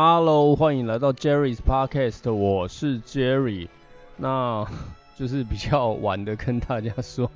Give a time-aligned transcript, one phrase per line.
[0.00, 3.66] Hello，欢迎来到 Jerry's Podcast，我是 Jerry。
[4.16, 4.64] 那
[5.18, 7.28] 就是比较晚的跟大家说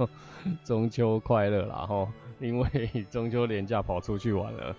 [0.63, 2.07] 中秋快乐啦齁，
[2.39, 2.69] 因为
[3.11, 4.77] 中秋连假跑出去玩了。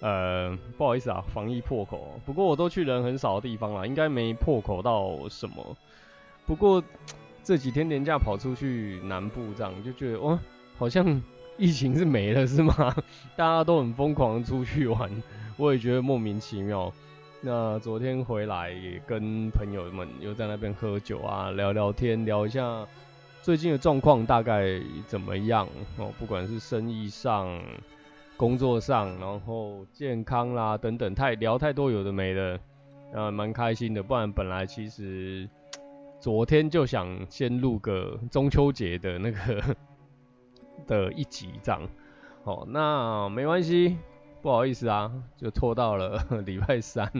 [0.00, 2.18] 呃，不好意思啊，防疫破口。
[2.24, 5.76] 不过我都去人很少的地方啦，应该没破口到什么。
[6.46, 6.82] 不过
[7.44, 10.38] 这几天连假跑出去南部这样，就觉得哇，
[10.78, 11.20] 好像
[11.58, 12.74] 疫情是没了是吗？
[13.36, 15.10] 大家都很疯狂出去玩，
[15.62, 16.92] 我也觉得莫名其妙。
[17.40, 22.84] 那昨天回来也跟朋友们又在那边喝酒啊，聊聊天，聊一下
[23.42, 27.62] 最近的状况大概怎么样哦，不管是生意上。
[28.36, 32.58] 工作上，然后健康啦等等，太聊太多有的没的，
[33.12, 34.02] 呃，蛮开心的。
[34.02, 35.48] 不然本来其实
[36.18, 39.62] 昨天就想先录个中秋节的那个
[40.88, 41.88] 的一集这样，
[42.42, 43.96] 哦，那没关系，
[44.42, 47.10] 不好意思啊，就拖到了 礼拜三。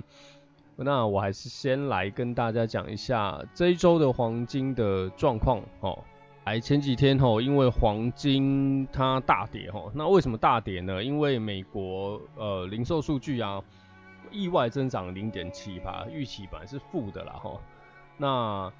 [0.76, 5.96] 那我还是先来跟大家讲一下这一周的黄金的状况哦。
[6.44, 11.00] 哎，前几天吼，因为黄金它大跌吼，那为什么大跌呢？
[11.04, 13.62] 因为美国呃零售数据啊，
[14.32, 17.60] 意外增长零点七趴，预期本来是负的啦吼。
[18.16, 18.72] 那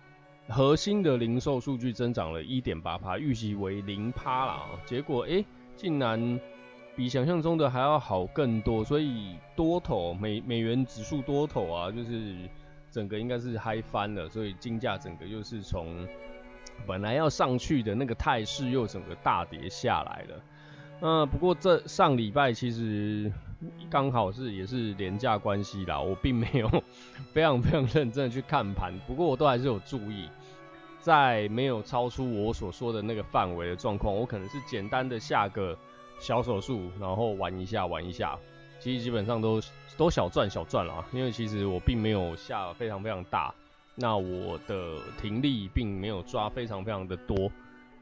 [0.49, 4.67] 核心的零售数据增长了一点八趴，预期为零趴啦。
[4.85, 5.45] 结果哎、
[5.77, 6.41] 竟然
[6.97, 12.37] 比想象中的还要好更多，所以多头美美元指数多头啊，就是
[12.91, 16.07] 整个应该是嗨翻了，所以金价整个又是从。
[16.87, 20.43] 本来要上去的那个态势又整个大跌下来了。
[21.01, 23.31] 那不过这上礼拜其实
[23.91, 26.69] 刚好是也是廉价关系啦，我并没有
[27.33, 28.93] 非常非常认真的去看盘。
[29.07, 30.29] 不过我都还是有注意，
[30.99, 35.77] 在没有超出我所说的那个范围的状况，我可能是简单的下个
[36.19, 38.39] 小手术，然后玩一下玩一下。
[38.79, 39.61] 其实基本上都
[39.97, 43.55] 都小赚小赚啦，因为其实我并没有下非常非常大。
[43.95, 47.53] 那我的停利并没有抓非常非常的多，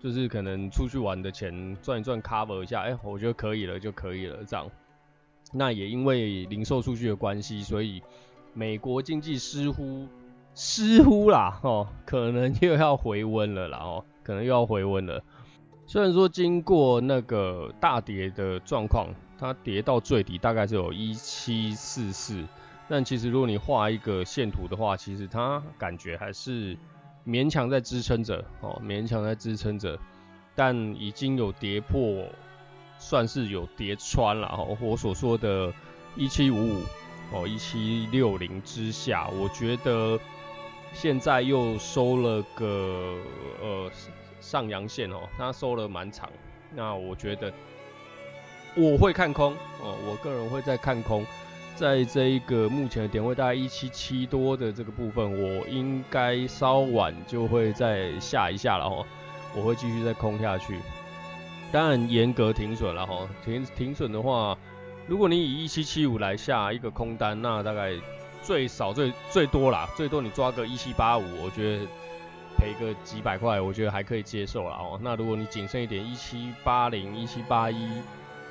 [0.00, 4.70] 就是可能出去玩的钱赚一赚 cover 一下，哎、我觉得可以了就可以了这样。
[5.52, 8.00] 那也因为零售数据的关系，所以
[8.54, 10.06] 美国经济似乎
[10.54, 15.22] 似乎啦，哦，可能又要回温了啦，哦，可能又要回温了。
[15.90, 22.44] 虽然说经过那个大跌的状况，它跌到最底大概是有一七四四。
[22.88, 26.78] 但其实，如果你画一个线图的话，其实它感觉还是
[27.26, 29.98] 勉强在支撑着哦，勉强在支撑着，
[30.54, 32.24] 但已经有跌破，
[33.00, 34.78] 算是有跌穿了哦。
[34.80, 35.74] 我所说的
[36.14, 36.82] 一七五五
[37.32, 40.20] 哦一七六零之下，我觉得
[40.92, 43.16] 现在又收了个
[43.60, 43.90] 呃
[44.40, 46.28] 上阳线哦，它收了蛮长，
[46.74, 47.52] 那我觉得
[48.74, 51.24] 我会看空哦，我个人会再看空。
[51.76, 59.06] 在这一个目前的点位大概一七七多的这个部分，我应该稍晚就会再下一下了哦，
[59.56, 60.78] 我会继续再空下去。
[61.72, 64.58] 当然严格停损了哈，停停损的话，
[65.06, 67.92] 如果你以一七七五来下一个空单，那大概
[68.42, 71.86] 最少最最多啦，最多你抓个一七八五，我觉得
[72.60, 75.00] 赔个几百块，我觉得还可以接受了哦。
[75.02, 78.02] 那如果你谨慎一点，一七八零、一七八一。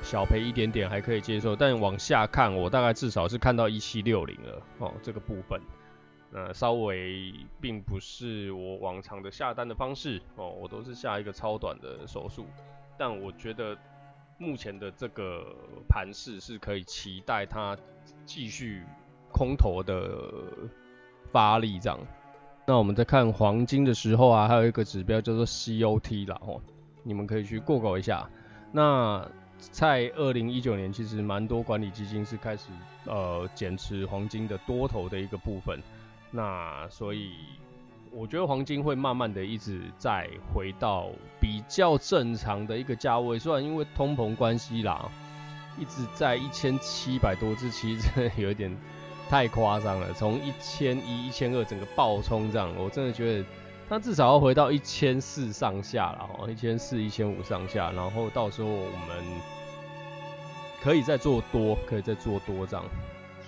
[0.02, 5.60] 小赔一点点还可以接受，但往下看，我大概至少是看到一七六零了哦，这个部分，
[6.30, 12.46] 那稍微并不是我往常的下单的方式哦，我都是下一个超短的手术，
[12.96, 13.76] 但我觉得
[14.38, 15.54] 目前的这个
[15.86, 17.76] 盘势是可以期待它
[18.24, 18.82] 继续
[19.30, 20.32] 空头的
[21.30, 22.00] 发力这样。
[22.70, 26.60] 那我们在看黄金的时候啊，还有一个指标叫做 COT 啦哦，
[27.02, 28.30] 你们可以去 Google 一下，
[28.70, 29.28] 那。
[29.70, 32.70] 在二零一九年，其实蛮多管理基金是开始
[33.04, 35.78] 呃减持黄金的多头的一个部分，
[36.30, 37.32] 那所以
[38.10, 45.10] 我觉得黄金会慢慢的一直再回到比较正常的一个价位，虽然因为通膨关系啦，
[45.78, 48.74] 一直在一千七百多只，其实真的有点
[49.30, 53.44] 太夸张了，从一千一、一千二整个爆冲这样，我真的觉得。
[53.88, 59.24] 它至少要回到一千四上下了哦，一千四、一千五上下，然后到时候我们
[60.80, 62.84] 可以再做多，可以再做多这样。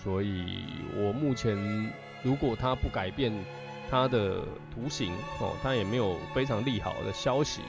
[0.03, 0.65] 所以
[0.97, 1.57] 我目前
[2.25, 3.33] 如果它不改变
[3.89, 4.41] 它的
[4.75, 7.61] 图形哦，它也没有非常利好的消息，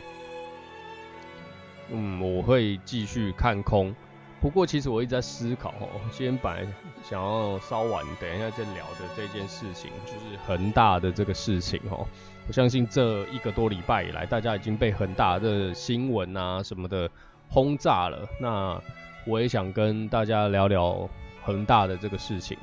[1.91, 3.93] 嗯，我会继续看空。
[4.43, 6.67] 不过其实我一直在思考哦，今天本来
[7.01, 12.05] 想要稍晚等一下再聊的这件事情，就是恒大的这个事情哦。
[12.45, 17.09] 我相信这一个多礼拜以来，大家已经被恒大的新闻啊什么的
[17.47, 18.27] 轰炸了。
[18.41, 18.77] 那
[19.25, 21.09] 我也想跟大家聊聊
[21.45, 22.57] 恒大的这个事情。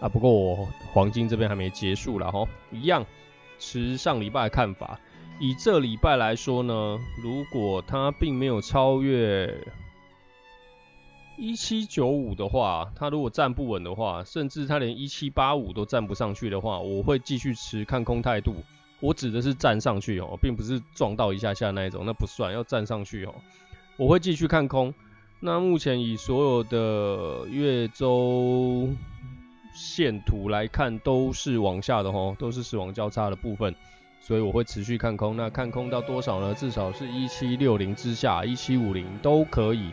[0.00, 0.08] 啊。
[0.08, 3.04] 不过我黄金这边还没结束了哈，一样
[3.58, 4.98] 持上礼拜的看法。
[5.38, 9.54] 以这礼拜来说呢，如果它并没有超越
[11.36, 18.54] 一七九五的话，它如果站不稳的话，甚至它连一七八五都站不上去的话，我会继续持看空态度。
[19.00, 23.34] 我指的是站上去哦，并不是撞到一下下那一种，那不算，要站上去哦。
[23.96, 24.94] 我会继续看空。
[25.40, 28.88] 那目前以所有的月周
[29.74, 33.74] 线图来看，都是往下的哦，都是死亡交叉的部分，
[34.20, 35.36] 所以我会持续看空。
[35.36, 36.54] 那看空到多少呢？
[36.54, 39.90] 至少是一七六零之下，一七五零都可以。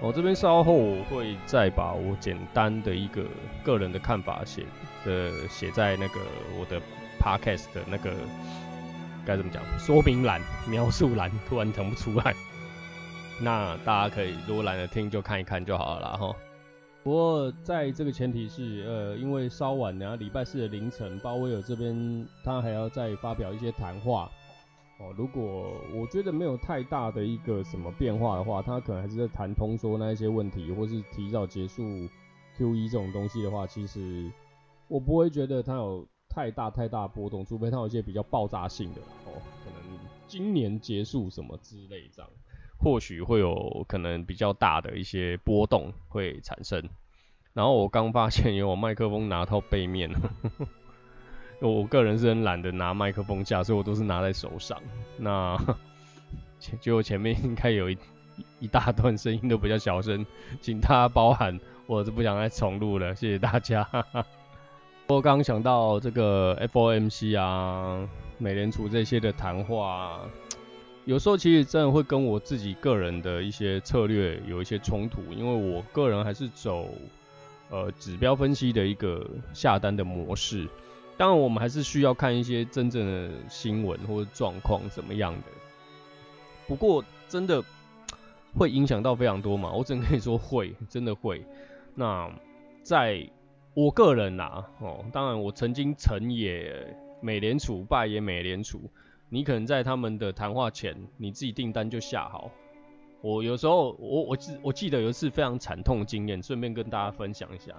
[0.00, 3.24] 我这边稍后我会再把我简单的一个
[3.64, 4.64] 个人的看法写
[5.04, 6.20] 的写在那个
[6.58, 6.80] 我的
[7.18, 8.12] podcast 的那个
[9.26, 12.32] 该怎么讲说明栏描述栏，突然讲不出来。
[13.42, 16.34] 那大家可以如果懒得听就看一看就好了哈。
[17.02, 24.30] 不过在这个前提是，呃，因为稍晚，然后礼拜四的凌晨，鲍威尔这边他还要再发表一些谈话。
[24.98, 31.82] 哦，如果我觉得没有太大的一个什么变化的话，他可能还是在谈通缩那一些问题，或是提早结束
[32.56, 34.28] QE 这种东西的话，其实
[34.88, 42.28] 我不会觉得它有太大太大波动，除非它有一些比较爆炸性的哦，可能今年结束什么之类这样，
[42.78, 46.82] 或许会有可能比较大的一些波动会产生。
[47.52, 50.10] 然后我刚发现有我麦克风拿到背面。
[51.60, 54.80] 我个人是很懒得拿麦克风架，所以我都是拿在手上。
[55.16, 55.58] 那
[56.80, 57.98] 就我前面应该有一
[58.60, 60.24] 一大段声音都比较小声，
[60.60, 63.86] 请大家包涵，我是不想再重录了，谢谢大家。
[65.08, 70.20] 我刚刚想到这个 FOMC 啊，美联储这些的谈话，
[71.06, 76.88] 有时候其实真的会跟我自己个人的一些策略有一些冲突，因为我个人还是走
[77.70, 80.68] 呃指标分析的一个下单的模式。
[81.18, 85.42] 当然，我们还是需要看一些真正的新闻或者状况怎么样的。
[86.68, 87.60] 不过，真的
[88.56, 89.72] 会影响到非常多嘛？
[89.72, 91.44] 我只能跟你说会，真的会。
[91.96, 92.30] 那
[92.84, 93.28] 在
[93.74, 98.80] 我个人呐、啊，哦，当然我曾经成也美联储，败也美联储。
[99.28, 102.52] 你可能在他们的谈话前，你自己订单就下好。
[103.22, 107.74] 我有时候，我我记我记得有一次非常惨痛的经验，顺便跟大家分享一下，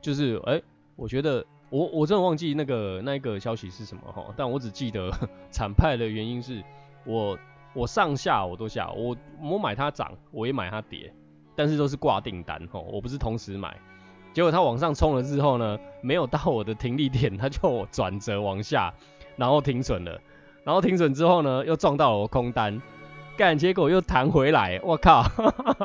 [0.00, 0.62] 就是哎、
[0.94, 1.44] 我觉得。
[1.70, 5.10] 我我真的忘记那个那个消息是什么哈，但我只记得
[5.50, 6.62] 惨败的原因是
[7.04, 7.38] 我
[7.74, 11.12] 我上下我都下，我我买它涨，我也买它跌，
[11.54, 13.76] 但是都是挂订单哈，我不是同时买。
[14.32, 18.92] 结果它往上冲了之后呢，没有到我的停利点，它就转折往下，
[19.36, 20.20] 然后停损了，
[20.64, 22.80] 然后停损之后呢，又撞到了我空单，
[23.36, 25.24] 干，结果又弹回来，我靠，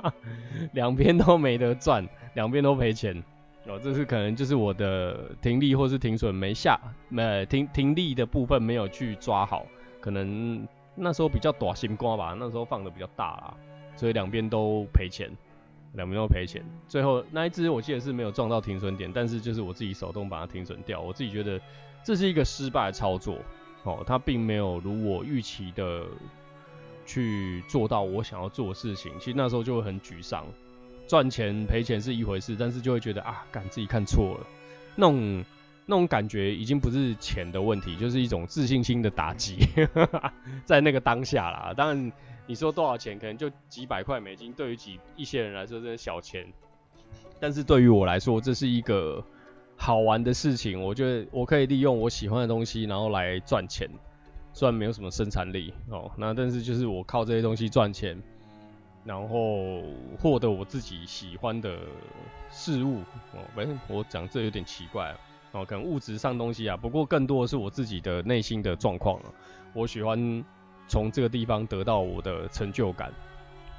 [0.73, 3.23] 两边都没得赚，两边都赔钱。
[3.65, 6.77] 哦，这是可能就是我的停利或是停损没下，
[7.07, 9.65] 没停停利的部分没有去抓好，
[10.01, 13.53] 可能那时候比较大心瓜吧，那时候放的比较大啦，
[13.95, 15.31] 所以两边都赔钱，
[15.93, 16.61] 两边都赔钱。
[16.89, 21.57] 最后那一只我记得是没有撞到停损点，但是就是我自己手动把它停损掉，我自己觉得
[22.03, 23.37] 这是一个失败的操作，
[23.83, 26.03] 哦，它并没有如我预期的
[27.05, 30.45] 去做到我想要做的事情，其实那时候就会很沮丧。
[31.07, 34.47] 赚钱赔钱是一回事，但是就会觉得啊，感自己看错了，
[34.95, 35.45] 那种
[35.85, 39.57] 那种感觉已经不是钱的问题，就是一种自信心的打击，
[40.65, 41.73] 在那个当下啦。
[41.75, 42.11] 当然
[42.47, 46.47] 你说多少钱，可能就几百块美金，对于几一些人来说这是小钱，
[47.39, 49.23] 但是对于我来说，这是一个
[49.75, 50.81] 好玩的事情。
[50.81, 53.89] 我觉得我可以利用我喜欢的东西，然后来赚钱，
[54.53, 58.23] 虽然没有什么生产力哦，那但是就是我靠这些东西赚钱。
[59.03, 59.81] 然后
[60.17, 61.77] 获得我自己喜欢的
[62.49, 63.01] 事物
[63.33, 65.13] 哦，反正我讲这有点奇怪
[65.51, 69.25] 哦，可能物质上东西啊，不过更多的是我自己的内心的状况啊。
[69.73, 70.43] 我喜欢
[70.87, 73.11] 从这个地方得到我的成就感。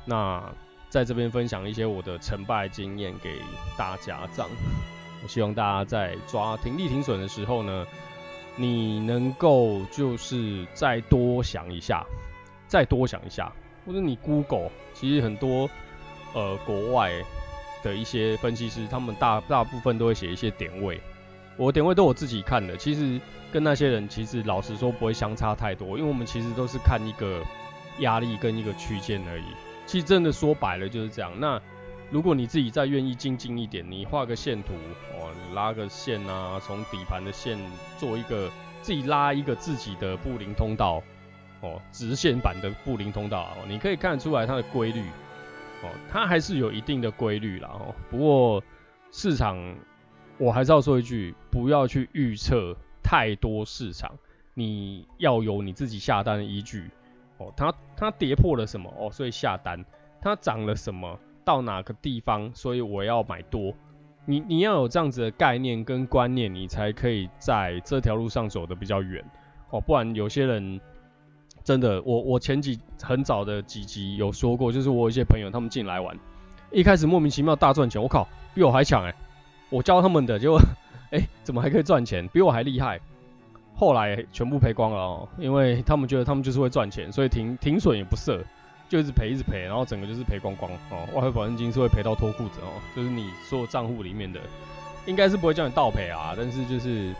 [0.04, 0.52] 那
[0.90, 3.40] 在这边分享一些我的成败经验给
[3.76, 4.50] 大家，这样。
[5.22, 7.86] 我希望大家在抓停利停损的时候呢，
[8.56, 12.04] 你能够就是再多想一下，
[12.68, 13.50] 再多想一下。
[13.86, 15.68] 或者你 Google，其实很多
[16.34, 17.12] 呃国外
[17.82, 21.00] 的一些分析师，他们大大部分都会写一些点位，
[21.56, 23.20] 我点位都我自己看的，其实
[23.52, 27.42] 跟那些人其实老实说不会相差太多，因为我们其实都是看一个
[27.98, 29.44] 压力跟一个区间而已。
[29.86, 31.30] 其实真的说白了就是这样。
[31.38, 31.60] 那
[32.10, 34.72] 如果你自己再愿意精进一点，你画个线图
[35.12, 37.58] 哦，你拉个线啊，从底盘的线
[37.98, 38.50] 做一个
[38.80, 41.02] 自己拉一个自己的布林通道。
[41.64, 45.00] 哦，直线版的布林通道哦，你可以看得出来它的规律
[45.82, 47.94] 哦，它还是有一定的规律啦哦。
[48.10, 48.62] 不过
[49.10, 49.74] 市场
[50.36, 54.12] 我还是要说一句，不要去预测太多市场，
[54.52, 56.90] 你要有你自己下单的依据。
[57.38, 58.92] 哦，它它跌破了什么？
[58.98, 59.84] 哦，所以下单。
[60.20, 61.18] 它涨了什么？
[61.44, 62.54] 到哪个地方？
[62.54, 63.74] 所以我要买多。
[64.26, 69.22] 你你要有这样子的概念跟观念，你才可以在这条路上走得比较远。
[69.70, 70.80] 哦，不然有些人
[71.64, 76.16] 真的，我我前几很早的几集有说过，就是我有一些朋友他们进来玩，
[76.70, 79.14] 一开始莫名其妙大赚钱，我靠，比我还强哎、
[79.70, 80.60] 我教他们的，结果
[81.10, 82.28] 哎、怎么还可以赚钱？
[82.28, 83.00] 比我还厉害。
[83.74, 88.40] 后来全部赔光了哦，因为他们觉得他们就是会赚钱，所以停停损也不设。
[88.86, 91.08] 就一直赔，一直赔，然后整个就是赔光光哦。
[91.14, 94.38] 外汇保证金是会赔到脱裤子哦，就是你所有账户里面的，
[95.06, 97.14] 应该是不会叫你倒赔啊，但是就是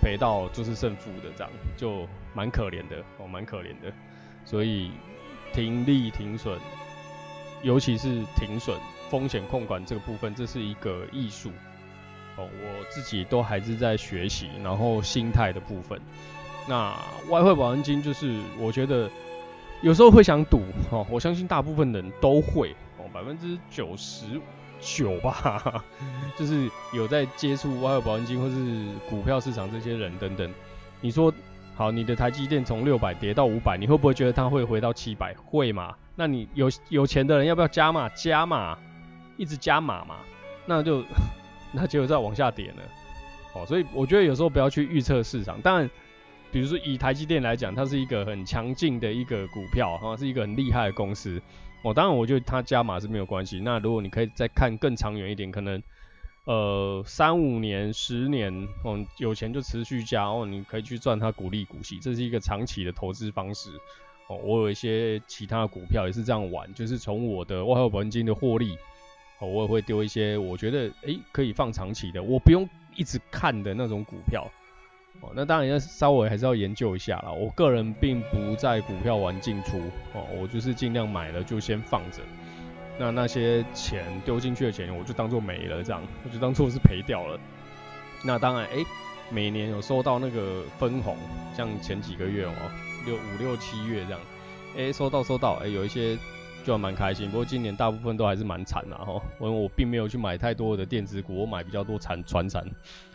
[0.00, 3.92] 赔到就是胜负的这样，就蛮可怜的哦，蛮可怜的。
[4.44, 4.90] 所以
[5.52, 6.58] 停利停损，
[7.62, 8.78] 尤其是停损
[9.10, 11.50] 风险控管这个部分，这是一个艺术
[12.36, 12.48] 哦。
[12.48, 16.00] 我自己都还是在学习，然后心态的部分，
[16.68, 16.96] 那
[17.28, 19.10] 外汇保证金就是我觉得。
[19.82, 20.60] 有时候会想赌
[20.92, 24.40] 哦，我相信大部分人都会哦，百分之九十
[24.80, 25.84] 九吧，
[26.38, 30.48] 就是有在接触外汇保证金或是股票市场这些人等等。
[31.00, 31.34] 你说
[31.74, 35.34] 好，你的台积电从六百跌到五百，你会不会觉得它会回到七百？
[35.46, 35.94] 会吗？
[36.14, 38.08] 那你有有钱的人要不要加码？
[38.10, 38.78] 加码，
[39.36, 40.16] 一直加码嘛？
[40.66, 41.02] 那就
[41.72, 42.82] 那结果再往下跌呢？
[43.54, 45.90] 哦，所以我觉得有时候不要去预测市场，当然。
[46.50, 51.40] 比如说以台积电来讲，它是一个很强劲的一个股票，哈，是一个很厉害的公司。
[51.82, 53.58] 哦，当然我觉得它加码是没有关系。
[53.60, 55.82] 那如果你可以再看更长远一点，可能
[56.44, 63.70] 呃三五年、十年，哦，有钱就持续加，哦，你可以去赚它股利股息，这是一个长期的投资方式。
[64.28, 68.76] 哦，我有一些其他的股票也是这样玩，就是从我的外汇本金的获利，
[69.38, 74.50] 哦，我也会丢一些我觉得诶、可以放长期的，我不用一直看的那种股票。
[75.20, 77.30] 哦，那当然要稍微还是要研究一下啦。
[77.30, 79.78] 我个人并不在股票玩进出
[80.14, 82.22] 哦，我就是尽量买了就先放着。
[83.02, 87.36] 那那些钱丢进去的钱，我就当做没了这样，我就当做是赔掉了。
[88.22, 88.76] 那当然，哎、
[89.28, 91.16] 每年有收到那个分红，
[91.56, 92.52] 像前几个月哦、
[93.04, 94.20] 六五六七月这样，
[94.76, 96.16] 哎、收到收到，哎、有一些。
[96.64, 99.20] 就还蛮开心，不过今年大部分都还是蛮惨的哈。
[99.40, 102.64] 因为我并没有去买太多的电子股，我买比较多产传产，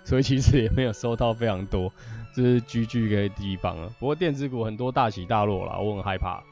[0.04, 1.90] 所以其实也没有收到非常多，
[2.36, 3.90] 这是居居的地方啊。
[4.00, 6.44] 不过电子股很多大起大落啦，我很害怕。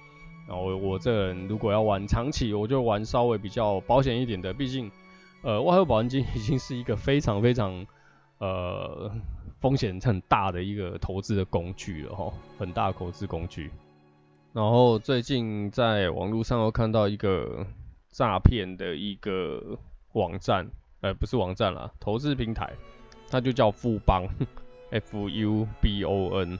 [0.47, 4.91] 然后我这人如果要玩长期，我就玩稍微比较保险一点的，毕竟
[5.41, 7.85] 呃外汇保证金已经是一个非常非常
[8.37, 9.11] 呃
[9.59, 13.71] 风险很大的一个投资的工具了哈，很大的投资工具。
[14.53, 17.65] 然后最近在网络上又看到一个
[18.11, 19.77] 诈骗的一个
[20.13, 20.69] 网站，
[21.01, 22.71] 呃，不是网站啦，投资平台，
[23.29, 24.25] 它就叫富邦，
[24.91, 26.57] F U B O N，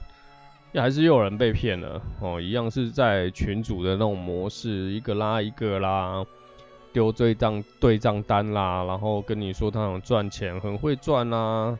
[0.80, 6.24] 还是又有人被骗了哦，一样是在群主的那种模式，一个拉一个啦，
[6.92, 11.78] 丢对账对账单啦，然后跟你说他想赚钱，很会赚啦，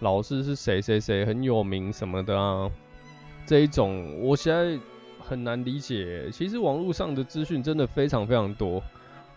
[0.00, 2.70] 老师是谁谁谁很有名什么的啊，
[3.44, 4.78] 这一种我现在。
[5.28, 8.80] 很难理解，其实网络上的资讯真的非常非常多，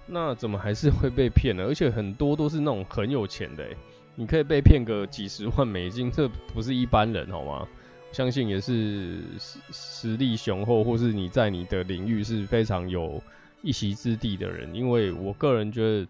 [0.06, 1.64] 那怎么还是会被骗呢？
[1.64, 3.66] 而且很多都是那种很有钱的，
[4.14, 7.68] 你可以被骗个几十万美金，这不是一般人好吗？
[8.12, 13.22] 相信也是实实力雄厚，或是你在你的领域是非常有
[13.62, 14.74] 一席之地的人。
[14.74, 16.08] 因为我个人觉得，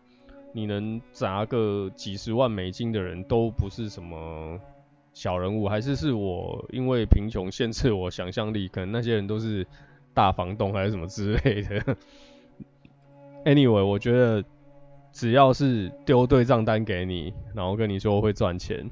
[0.54, 4.60] 你能砸个几十万美金的人都不是什么。
[5.12, 9.68] 小人物还是是我，因为贫穷限制我想象力，可能那些人都是
[10.14, 11.98] 大房东还是什么之类的。
[13.44, 14.46] Anyway，我觉得
[15.12, 18.90] 只要是丢对账单给你，然后跟你说会赚钱，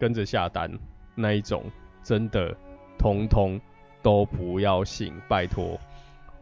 [0.00, 0.72] 跟着下单
[1.14, 1.62] 那一种，
[2.08, 2.56] 真的
[2.98, 3.60] 通通
[4.02, 5.78] 都不要信，拜托。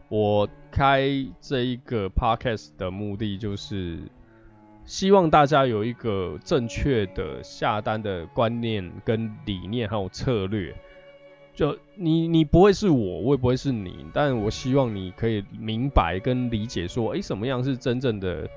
[0.07, 1.09] 我开
[1.41, 3.99] 这一个 podcast 的目的就是。
[4.85, 10.73] 希望大家有一个正确的下单的观念跟理念，还有策略。
[11.53, 18.49] 就你，你不会是我，我也不会是你，但我希望你可以明白跟理解，说，诶，什么样是真正的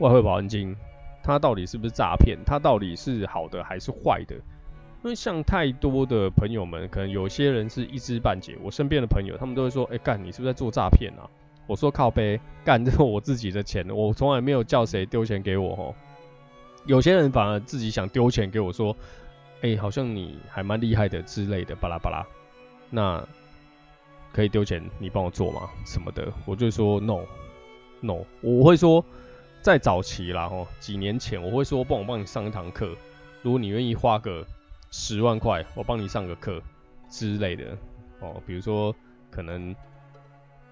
[0.00, 0.76] 外汇保证金？
[1.22, 2.36] 它到底是不是诈骗？
[2.44, 4.36] 它到底是好的还是坏的？
[5.02, 8.58] 因为像太多的朋友们，可能有些人是一知半解。
[8.62, 11.24] 我身边的朋友，他们都会说，哎，干，你是不是在做诈骗啊？
[11.66, 15.94] 我说靠北，干，这是我自己的钱，我从来没有叫谁丢钱给我吼。
[16.84, 18.94] 有些人反而自己想丢钱给我，说，
[19.62, 22.26] 哎、好像你还蛮厉害的之类的，巴拉巴拉。
[22.90, 23.26] 那
[24.32, 25.70] 可以丢钱，你帮我做吗？
[25.86, 27.20] 什么的，我就说 no
[28.00, 28.18] no。
[28.42, 29.02] 我会说，
[29.62, 32.94] 在早期啦吼，几年前我会说帮我帮你上一堂课，
[33.40, 34.46] 如果你愿意花个
[34.90, 36.60] 十万块，我帮你上个课
[37.08, 37.76] 之类的
[38.20, 38.94] 哦，比如说
[39.30, 39.74] 可能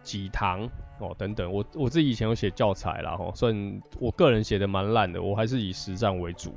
[0.03, 6.55] 几堂哦等等，我我自己以前有写教材啦，吼，虽然我个人写的蛮烂的，我还是以实战为主。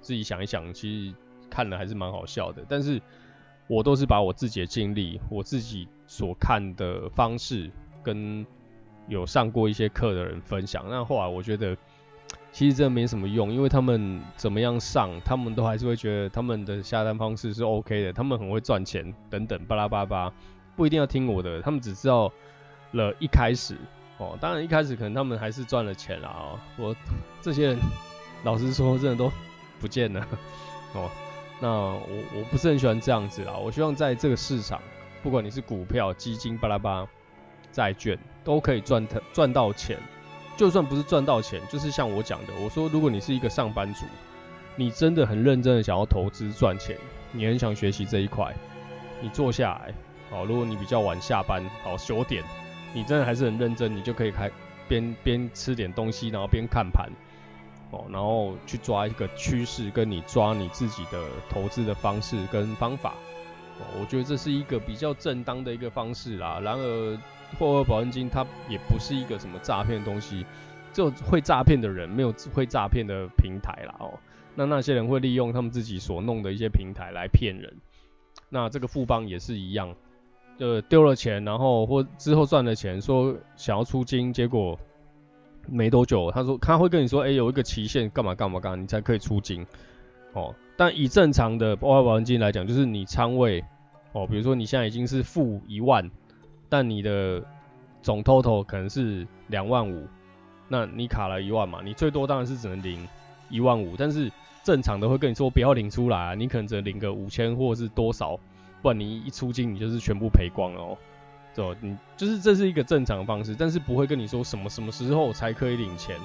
[0.00, 1.14] 自己想一想，其实
[1.50, 3.00] 看了还是蛮好笑的，但是
[3.66, 7.70] 我都是把我自己的经历，我自己所看的方式
[8.02, 8.46] 跟
[9.06, 10.86] 有上过一些课的人分享。
[10.88, 11.76] 那后来我觉得。
[12.52, 20.32] 其实真的没什么用，因为他们怎么样上，他们都还是会觉得他们的下单方式是 OK 的，他们很会赚钱等等巴拉巴拉，
[20.76, 22.30] 不一定要听我的，他们只知道
[22.90, 23.78] 了一开始
[24.18, 26.94] 哦，当然一开始可能他们还是赚了钱啦哦，我
[27.40, 27.78] 这些人
[28.44, 29.32] 老实说真的都
[29.80, 30.20] 不见了
[30.92, 31.10] 哦，
[31.58, 34.78] 那我我不是很喜欢这样子啦，我希望在这个市场，
[35.22, 37.08] 不管你是股票、基金、巴拉巴、
[37.70, 39.96] 债券，都可以赚赚到钱。
[40.56, 44.04] 就算不是赚到钱，就是像我讲的，我说如果你是一个上班族，
[44.76, 46.96] 你真的很认真的想要投资赚钱，
[47.32, 48.54] 你很想学习这一块，
[49.20, 49.94] 你坐下来，
[50.30, 52.44] 好，如果你比较晚下班，好九点，
[52.92, 54.50] 你真的还是很认真，你就可以开
[54.88, 57.08] 边边吃点东西，然后边看盘，
[57.90, 63.14] 哦，然后去抓一个趋势，跟你抓你自己的投资的方式跟方法，
[63.78, 66.60] 哦，我觉得这是一个比较正当的一个方式啦。
[66.62, 67.18] 然而。
[67.58, 70.44] 获得保证金，它也不是一个什么诈骗东西，
[70.92, 74.18] 就会诈骗的人没有会诈骗的平台啦哦。
[74.54, 77.74] 那那些人会利用他们自己所弄的一些平台来骗人。
[78.50, 79.94] 那这个富邦也是一样，
[80.58, 84.78] 呃，丢了钱，然后或之后赚了钱，说想要出金，结果
[85.66, 89.66] 没多久，他说他会跟你说，哎、有一个期限，干嘛干嘛干嘛，你才可以出金
[90.34, 90.54] 哦。
[90.76, 93.64] 但以正常的获得保证金来讲，就是你仓位
[94.12, 96.10] 哦，比如说你现在已经是负一万。
[96.72, 97.44] 但你的
[98.00, 100.08] 总 total 可能是两万五，
[100.68, 103.06] 那你卡了一万嘛，你最多当然是只能领
[103.50, 104.32] 一万五，但是
[104.64, 108.38] 正常的会跟你说不要领出来啊，你可能只能领个五千或者是多少，
[108.80, 110.98] 不然你一出金你就是全部赔光了哦。
[111.54, 116.16] 对，你就是这是一个正常的方式，但是不会跟你说什么什么时候才可以领钱，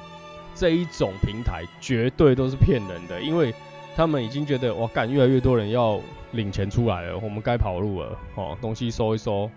[0.55, 3.53] 这一种平台绝对都是骗人的，因为
[3.97, 5.99] 他们已经觉得哇干越来越多人要
[6.31, 9.51] 领钱出来了，我们该跑路了哦，东西收一收。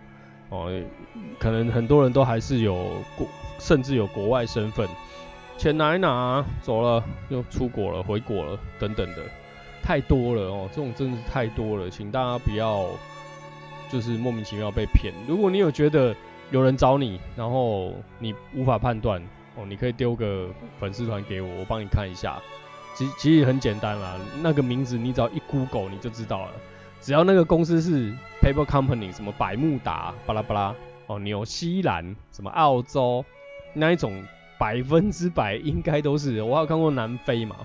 [0.50, 0.70] 哦，
[1.38, 2.74] 可能很多人都还是有
[3.16, 3.26] 国，
[3.58, 4.86] 甚至有国外身份，
[5.56, 9.22] 钱拿一拿，走了，又出国了，回国了，等等的，
[9.82, 12.86] 太多了哦，这种真的是太多了，请大家不要
[13.90, 15.14] 就是莫名其妙被骗。
[15.28, 16.14] 如果你有觉得
[16.50, 19.22] 有人找你，然后你无法判断，
[19.54, 22.38] 哦，你可以丢个粉丝团给我，我帮你看一下。
[22.92, 26.50] 其其实很简单啦，那个名字你只要一 Google 你就知道了。
[27.00, 30.74] 只要那个公司是 Paper Company，什么百慕达，巴拉巴拉，
[31.06, 33.24] 哦，纽西兰，什么澳洲，
[33.72, 34.22] 那一种
[34.58, 36.42] 百分之百应该都是。
[36.42, 37.56] 我还有看过南非嘛，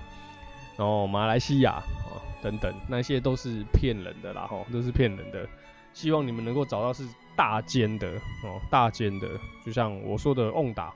[0.78, 5.46] 然后马来西亚啊、哦、等等，那些都是骗人的啦，吼、哦，都是骗人的。
[5.92, 8.08] 希望你们能够找到是大间的
[8.42, 9.28] 哦，大间的，
[9.66, 10.88] 就像我说的 ONDA，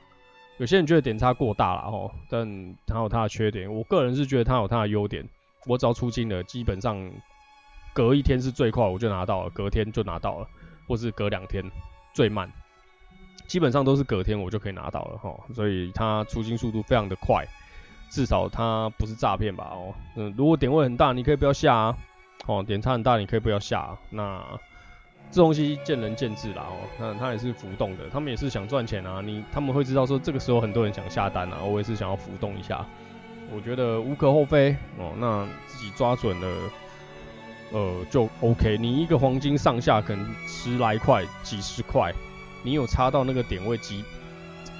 [0.57, 3.71] 有些人觉得点差过大了吼、哦，但它有它的缺点。
[3.71, 5.23] 我个人是觉得它有它的优点，
[5.67, 7.11] 我只要出金了，基本上。
[7.93, 10.47] 隔一天是最快，我就拿到了；隔天就拿到了，
[10.87, 11.63] 或是隔两天
[12.13, 12.51] 最慢，
[13.47, 15.33] 基本上都是隔天我就可以拿到了哈。
[15.53, 17.45] 所以它出金速度非常的快，
[18.09, 19.71] 至少它不是诈骗吧？
[19.71, 21.97] 哦，嗯，如果点位很大，你可以不要下啊。
[22.47, 23.97] 哦，点差很大，你可以不要下啊。
[24.09, 24.41] 那
[25.29, 26.87] 这东西见仁见智啦哦。
[26.97, 29.21] 那它也是浮动的，他们也是想赚钱啊。
[29.21, 32.85] 你他们会知道说这个时候很多人想下单啊，我也是想要浮动一下，
[33.53, 35.11] 我觉得无可厚非哦。
[35.17, 36.71] 那自己抓准了。
[37.71, 38.77] 呃，就 OK。
[38.77, 42.13] 你一个黄金上下可能十来块、几十块，
[42.63, 44.03] 你有差到那个点位几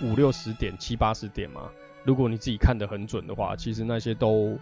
[0.01, 1.69] 五六十点、七八十点吗？
[2.04, 4.58] 如果你自己看得很准的话，其实那些都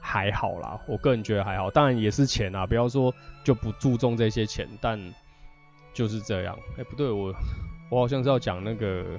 [0.00, 0.80] 还好啦。
[0.86, 4.98] 我个人觉得还好，当然也是钱啊，不要说就不注重这些钱，但
[5.94, 6.56] 就是这样。
[6.78, 7.34] 哎、不对，我
[7.90, 9.18] 我好像是要讲那个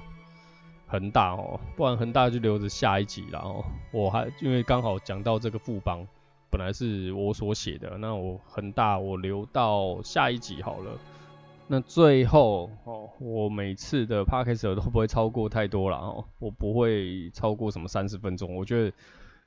[0.87, 3.65] 恒大哦，不然恒大就留着下一集啦哦。
[3.91, 6.07] 我还因为刚好讲到这个富邦。
[6.53, 10.91] 本来是我所写的，那我恒大我留到下一集好了。
[11.65, 18.55] 那最后哦，我每次的 podcast 都不会超过太多了哦，我不会超过什么三十分钟。
[18.55, 18.93] 我觉得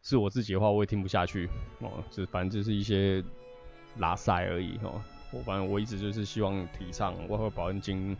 [0.03, 2.03] 是我自己的话，我也听不下去哦。
[2.11, 3.23] 就反正就是一些
[3.99, 5.01] 拉塞而已哦。
[5.31, 8.17] 我反正我一直就是希望提倡外汇保证金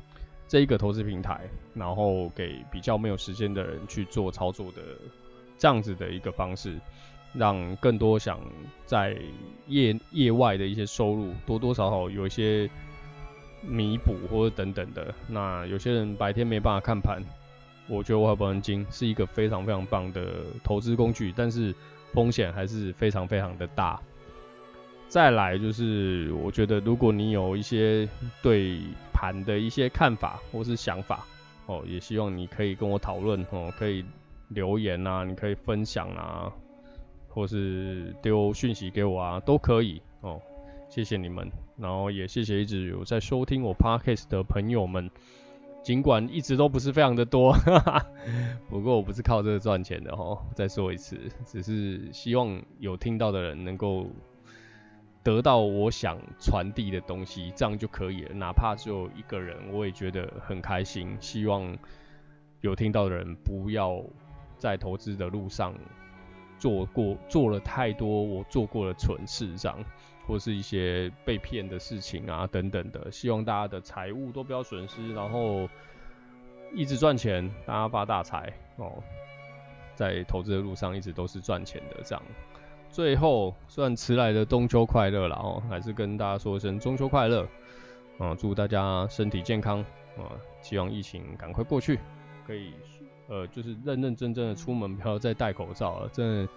[0.47, 1.41] 这一个投资平台，
[1.75, 4.83] 然后给比较没有时间的人去做操作的
[5.59, 6.79] 这样子的一个方式。
[7.33, 8.41] 让更多想
[8.85, 9.17] 在
[9.67, 12.69] 业业外的一些收入多多少少有一些
[13.63, 15.15] 弥补或者等等的。
[15.29, 17.23] 那有些人白天没办法看盘，
[17.89, 21.75] 我觉得外汇保证金是一个非常非常棒的投资工具，但是
[22.13, 24.01] 风险还是非常非常的大。
[25.09, 28.09] 再来就是，我觉得如果你有一些
[28.43, 28.81] 对
[29.13, 31.25] 盘的一些看法或是想法，
[31.67, 34.05] 哦，也希望你可以跟我讨论哦，可以
[34.49, 36.53] 留言啊，你可以分享啊，
[37.37, 40.41] 或是丢讯息给我啊，都可以哦。
[40.89, 45.11] 谢谢你们，然后也谢谢一直有在收听我 Podcast 的朋友们，
[45.83, 48.07] 尽管一直都不是非常的多，哈哈，
[48.71, 50.39] 不过我不是靠这个赚钱的哦。
[50.55, 54.07] 再说一次，只是希望有听到的人能够。
[55.23, 58.35] 得到我想传递的东西，这样就可以了。
[58.37, 61.17] 哪怕只有一个人，我也觉得很开心。
[61.19, 61.77] 希望
[62.61, 64.05] 有听到的人不要
[64.57, 65.75] 在投资的路上
[66.59, 69.79] 做过做了太多我做过的蠢事，这样
[70.27, 73.11] 或是一些被骗的事情啊等等的。
[73.11, 75.69] 希望大家的财务都不要损失，然后
[76.75, 79.03] 一直赚钱，大家发大财哦。
[79.95, 82.23] 在投资的路上一直都是赚钱的，这样。
[82.91, 87.49] 最后，算迟来的中秋快乐了哦，还是跟大家说一声中秋快乐，
[88.19, 89.81] 啊，祝大家身体健康
[90.19, 91.99] 啊，希望疫情赶快过去，
[92.47, 92.75] 可以
[93.29, 96.49] 呃，就是认认真真的出门，不要再戴口罩了，真的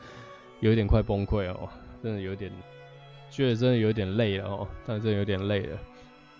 [0.60, 1.68] 有点快崩溃哦，
[2.04, 2.52] 真的有点，
[3.30, 5.78] 觉得真的有点累了哦，但真的有点累了。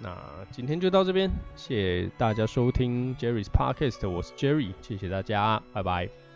[0.02, 0.18] 那
[0.52, 6.29] 今天就到这边，谢谢大家收听 Jerry's Podcast，我是 Jerry，谢谢大家，拜拜。